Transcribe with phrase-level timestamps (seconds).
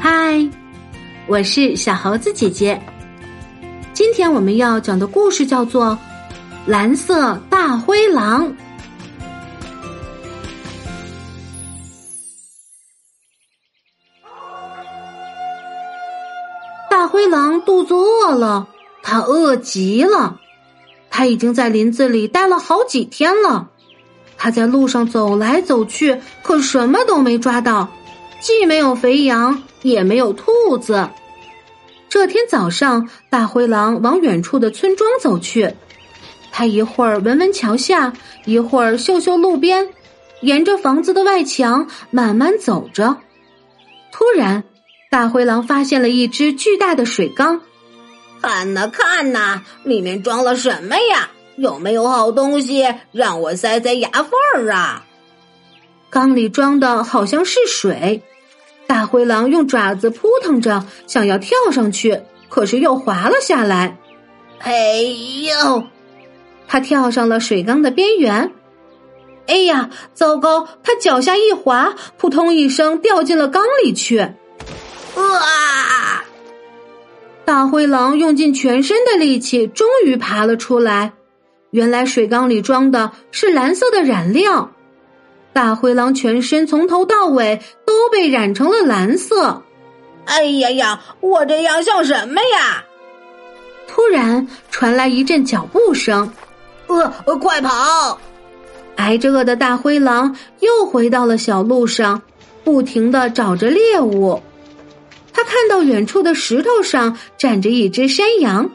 [0.00, 0.48] 嗨，
[1.26, 2.80] 我是小猴子姐姐。
[3.92, 5.98] 今天我们要讲的故事叫做
[6.70, 8.48] 《蓝色大灰狼》。
[16.88, 18.68] 大灰狼肚子饿了，
[19.02, 20.40] 它饿极了。
[21.10, 23.70] 它已经在林子里待了好几天了。
[24.42, 27.90] 他在路上走来走去，可什么都没抓到，
[28.40, 31.10] 既没有肥羊，也没有兔子。
[32.08, 35.74] 这天早上，大灰狼往远处的村庄走去。
[36.50, 38.14] 他一会儿闻闻桥下，
[38.46, 39.86] 一会儿嗅嗅路边，
[40.40, 43.18] 沿着房子的外墙慢慢走着。
[44.10, 44.64] 突然，
[45.10, 47.60] 大灰狼发现了一只巨大的水缸。
[48.40, 51.28] 看呐看呐，里面装了什么呀？
[51.60, 55.04] 有没有好东西让我塞塞牙缝儿啊？
[56.08, 58.22] 缸里装的好像是水。
[58.86, 63.98] 大灰狼用爪子扑腾着，想要跳上去，可是又滑了下来。
[64.60, 65.84] 哎呦！
[66.66, 68.52] 他跳上了水缸的边缘。
[69.46, 70.66] 哎呀，糟糕！
[70.82, 74.18] 他脚下一滑，扑通一声掉进了缸里去。
[75.16, 76.24] 哇！
[77.44, 81.12] 大灰狼用尽全身的力气，终于爬了出来。
[81.70, 84.70] 原来水缸里装的是蓝色的染料。
[85.52, 89.62] 大灰狼全身从头到尾都被染成了蓝色。
[90.26, 92.84] 哎呀呀，我这样像什么呀？
[93.88, 96.32] 突然传来一阵脚步声，
[96.86, 98.18] 呃，快跑！
[98.96, 102.22] 挨着饿的大灰狼又回到了小路上，
[102.62, 104.40] 不停的找着猎物。
[105.32, 108.70] 他看到远处的石头上站着一只山羊。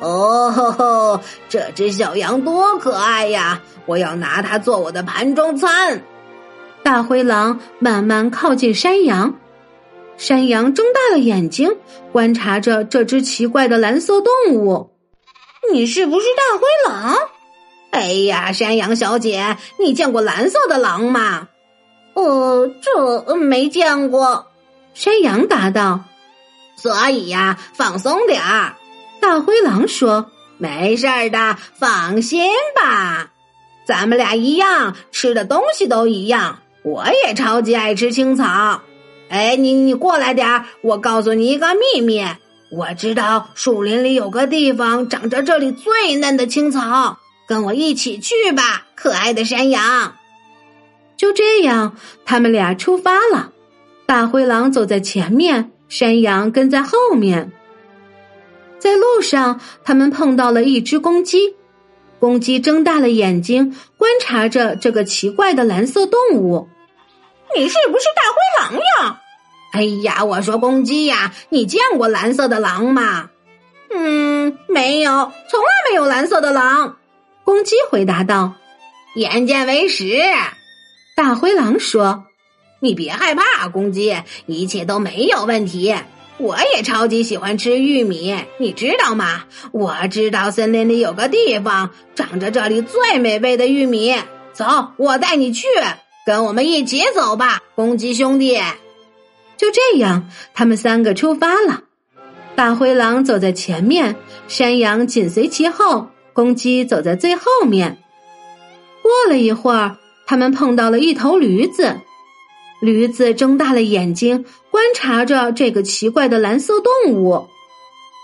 [0.00, 1.20] 哦吼吼！
[1.48, 3.60] 这只小羊多可爱呀！
[3.86, 6.02] 我要拿它做我的盘中餐。
[6.82, 9.34] 大灰狼慢慢靠近山羊，
[10.16, 11.76] 山羊睁大了眼睛，
[12.12, 14.92] 观察着这只奇怪的蓝色动物。
[15.72, 17.16] 你是不是大灰狼？
[17.90, 21.48] 哎呀，山羊小姐，你见过蓝色的狼吗？
[22.14, 24.46] 呃，这没见过。
[24.94, 26.04] 山羊答道
[26.76, 28.74] ：“所以呀，放松点儿。”
[29.20, 33.30] 大灰狼说：“没事儿的，放心吧。
[33.86, 36.60] 咱们俩一样，吃的东西都一样。
[36.82, 38.82] 我也超级爱吃青草。
[39.28, 42.24] 哎，你你过来点儿，我告诉你一个秘密。
[42.70, 50.14] 我知道树林里有个地方长着这里最嫩的青草，跟我一起去吧，可爱的山羊。”
[51.16, 53.50] 就这样，他们俩出发了。
[54.06, 57.52] 大灰狼走在前面，山羊跟在后面。
[58.78, 61.56] 在路上，他们碰到了一只公鸡。
[62.20, 66.68] 公鸡睁大了眼睛，观察着这个奇怪的蓝色动物。
[67.56, 69.20] 你是不是大灰狼呀？
[69.72, 73.30] 哎呀，我说公鸡呀，你见过蓝色的狼吗？
[73.90, 76.96] 嗯，没有，从来没有蓝色的狼。
[77.44, 78.54] 公鸡回答道
[79.14, 80.20] ：“眼见为实。”
[81.16, 82.24] 大灰狼说
[82.80, 85.94] ：“你别害怕，公鸡，一切都没有问题。”
[86.38, 89.44] 我也超级喜欢吃玉米，你知道吗？
[89.72, 94.14] 我知道森林里有个地方长着这里最美味的玉米。
[94.52, 94.64] 走，
[94.96, 95.66] 我带你去，
[96.24, 98.56] 跟我们一起走吧，公鸡兄弟。
[99.56, 101.82] 就这样，他们三个出发了。
[102.54, 104.16] 大灰狼走在前面，
[104.46, 107.98] 山羊紧随其后，公鸡走在最后面。
[109.02, 112.00] 过了一会儿，他们碰到了一头驴子。
[112.80, 117.48] 驴子睁大了眼睛，观察着这个奇怪的蓝色动物。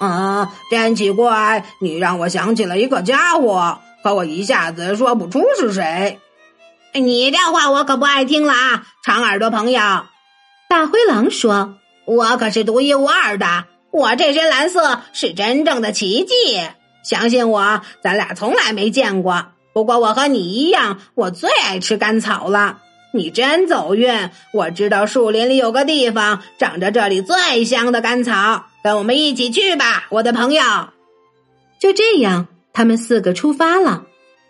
[0.00, 1.64] 啊，真奇怪！
[1.78, 6.18] 你让我想起了一个家伙，可我一下子说不出是谁。
[6.94, 9.80] 你这话我可不爱听了啊，长耳朵朋友。
[10.68, 11.74] 大灰狼说
[12.06, 16.34] ：“我可是独一无二的，我这身蓝色是真正的奇迹。
[17.04, 19.48] 相信我，咱俩从来没见过。
[19.72, 22.78] 不过我和你一样，我最爱吃干草了。”
[23.12, 24.30] 你真走运！
[24.52, 30.62] 我知道树林里有个地方长着这里最香的干草，跟我们一起去吧，我的朋友。
[31.80, 34.04] 就这样，他们四个出发了。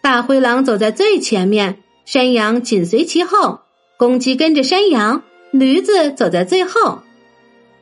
[0.00, 3.60] 大灰狼走在最前面，山羊紧随其后，
[3.98, 7.02] 公鸡跟着山羊，驴子走在最后。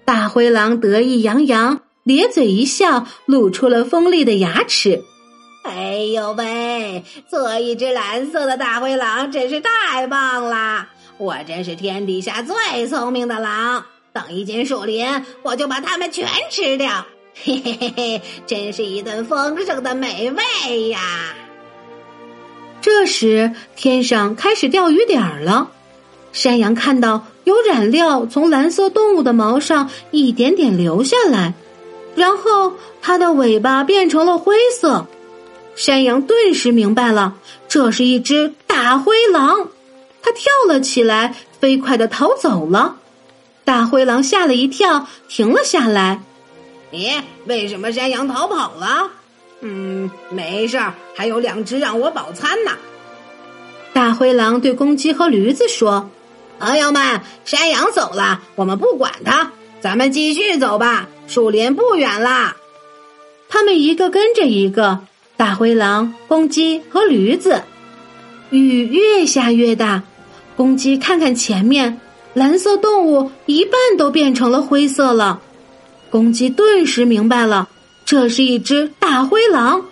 [0.05, 5.03] 大灰狼得意洋洋，咧嘴一笑，露出了锋利的牙齿。
[5.65, 7.03] 哎呦喂！
[7.27, 10.89] 做一只蓝色的大灰狼真是太棒了！
[11.17, 13.87] 我真是天底下最聪明的狼。
[14.13, 17.07] 等一进树林，我就把它们全吃掉。
[17.43, 21.01] 嘿嘿嘿嘿，真是一顿丰盛的美味呀！
[22.83, 25.71] 这时，天上开始掉雨点儿了。
[26.35, 31.55] 山羊看到有染料从蓝色动物的毛上一点点流下来，
[32.15, 35.07] 然后它的尾巴变成了灰色。
[35.77, 37.35] 山羊顿时明白了，
[37.69, 39.69] 这是一只大灰狼。
[40.23, 42.97] 它跳了起来，飞快的逃走了。
[43.65, 46.23] 大灰狼吓了一跳，停了下来。
[46.93, 49.11] 咦，为什么山羊逃跑了？
[49.61, 52.73] 嗯，没事儿，还有两只让我饱餐呢。
[53.93, 56.11] 大灰狼对公鸡和驴子说。
[56.61, 61.09] 朋友们，山羊走了，我们不管它，咱们继续走吧。
[61.27, 62.57] 树林不远啦。
[63.49, 65.01] 他们一个跟着一个，
[65.37, 67.63] 大灰狼、公鸡和驴子。
[68.51, 70.03] 雨越下越大，
[70.57, 72.01] 公鸡看看前面，
[72.35, 75.41] 蓝色动物一半都变成了灰色了。
[76.09, 77.69] 公鸡顿时明白了，
[78.05, 79.83] 这是一只大灰狼。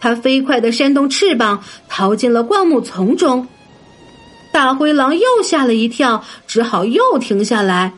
[0.00, 3.46] 它飞快的扇动翅膀，逃进了灌木丛中。
[4.52, 7.92] 大灰狼又吓了一跳，只好又停下来。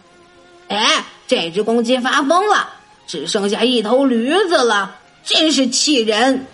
[0.66, 2.68] 哎，这只公鸡发疯了，
[3.06, 6.44] 只剩下一头驴子了，真是气人！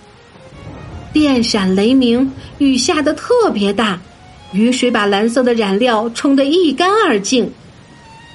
[1.14, 2.28] 电闪雷鸣，
[2.58, 4.00] 雨下得特别大，
[4.52, 7.48] 雨水把蓝色的染料冲得一干二净。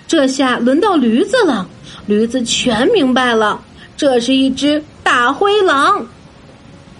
[0.07, 1.67] 这下轮到驴子了，
[2.07, 3.61] 驴子全明白了，
[3.97, 6.07] 这是一只大灰狼。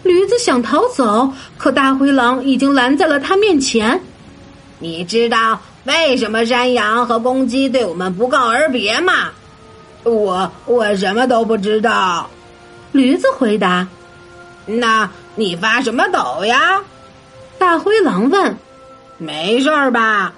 [0.03, 3.99] 驴子想逃走，可大灰狼已经拦在了他面前。
[4.79, 9.29] 你知道为什么山羊和公鸡对我们不告而别吗？
[10.03, 12.29] 我我什么都不知道。
[12.91, 13.87] 驴子回答
[14.67, 15.09] ：“那
[15.39, 16.81] 你发什么抖呀？”
[17.57, 18.57] 大灰狼问
[19.17, 20.33] ：“没事儿吧？”“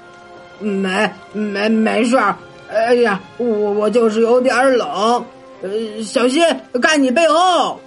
[0.60, 2.36] 没没没事儿。
[2.72, 5.26] ”“哎呀，我我就是有点冷。
[5.62, 5.70] ”“呃，
[6.04, 6.44] 小心，
[6.82, 7.80] 看你背后。”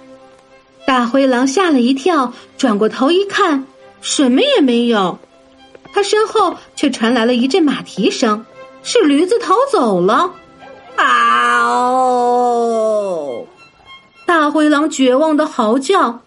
[0.85, 3.65] 大灰狼吓了一跳，转过头一看，
[4.01, 5.17] 什么也没有。
[5.93, 8.45] 他身后却传来了一阵马蹄声，
[8.83, 10.31] 是驴子逃走了。
[10.95, 13.45] 啊哦！
[14.25, 16.19] 大灰狼绝望的嚎叫：“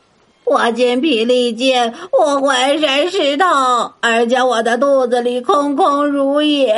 [0.51, 6.77] 我筋疲力尽，我浑身湿透，而且我的肚子里空空如也。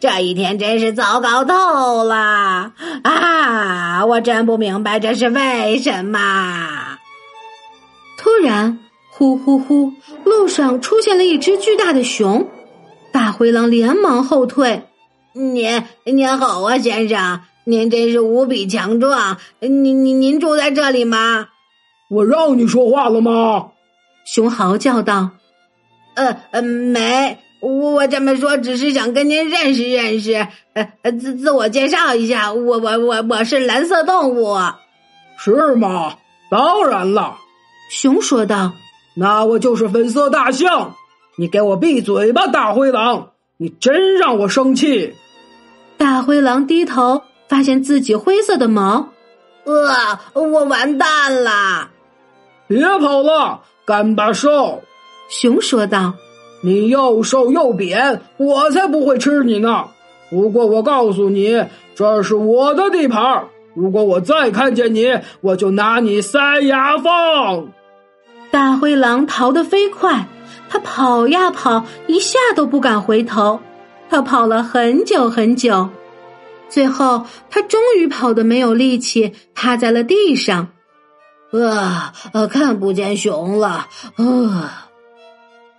[0.00, 2.72] 这一天真是糟糕透了！
[3.02, 6.98] 啊，我真不明白这是为什么。”
[8.18, 8.78] 突然。
[9.16, 9.92] 呼呼呼！
[10.24, 12.48] 路上出现了一只巨大的熊，
[13.12, 14.88] 大灰狼连忙后退。
[15.32, 19.36] 您您好啊，先生，您真是无比强壮。
[19.60, 21.46] 您您您住在这里吗？
[22.14, 23.70] 我让你说话了吗？
[24.24, 25.30] 熊嚎叫道。
[26.14, 30.46] 呃呃，没，我我这么说只是想跟您认识认识，
[31.02, 34.56] 呃自自我介绍一下，我我我我是蓝色动物。
[35.36, 36.14] 是吗？
[36.48, 37.36] 当然了，
[37.90, 38.72] 熊说道。
[39.16, 40.94] 那我就是粉色大象，
[41.36, 43.30] 你给我闭嘴吧，大灰狼！
[43.56, 45.14] 你真让我生气。
[45.96, 49.08] 大灰狼低头，发现自己灰色的毛，
[49.64, 51.90] 呃，我完蛋了！
[52.66, 54.82] 别跑了，干巴兽！
[55.28, 56.14] 熊说道
[56.62, 59.86] ：“你又瘦又扁，我才不会吃你呢。
[60.30, 61.64] 不过我告诉你，
[61.94, 63.44] 这是我的地盘，
[63.74, 67.68] 如果我再看见你，我就拿你塞牙缝。”
[68.50, 70.28] 大灰狼逃得飞快，
[70.68, 73.60] 他跑呀跑，一下都不敢回头。
[74.08, 75.88] 他跑了很久很久，
[76.68, 80.68] 最后他终于跑得没有力气，趴在了地上。
[81.62, 82.12] 啊，
[82.50, 83.88] 看不见熊了。
[84.16, 84.88] 啊，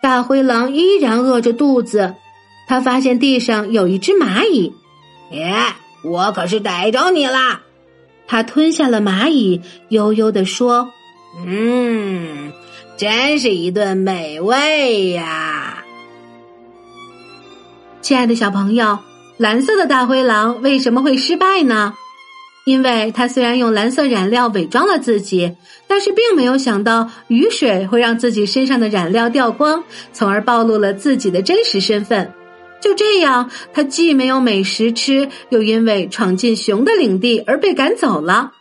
[0.01, 2.15] 大灰狼依然饿着肚子。
[2.67, 4.74] 他发现地上有一只蚂蚁。
[5.32, 5.55] 耶，
[6.03, 7.62] 我可是逮着你啦！
[8.27, 10.91] 他吞下了蚂蚁，悠悠地说
[11.46, 12.51] ：“嗯。”
[12.98, 15.84] 真是一顿美味呀！
[18.01, 19.00] 亲爱的小朋友，
[19.36, 21.94] 蓝色的大灰狼为什么会失败呢？
[22.65, 25.55] 因为他虽然用蓝色染料伪装了自己，
[25.88, 32.34] 但是并没有想到雨水会让自己身上的染料掉光，从而暴露了自己的真实身份。
[32.81, 38.51] 就这样，他既没有美食吃，又因为闯进熊的领地而被赶走了。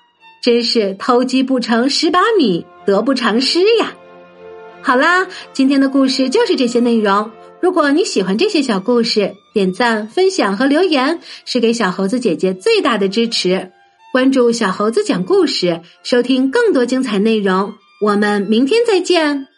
[0.43, 3.95] 真是偷鸡不成蚀把米，得不偿失呀！
[4.83, 7.31] 好啦，今天的故事就是这些内容。
[7.63, 13.71] 如果你喜欢这些小故事，点赞、分享和留言是给小猴子姐姐最大的支持。
[14.15, 17.75] 关注小猴子讲故事，收听更多精彩内容。
[18.01, 19.49] 我们明天再见。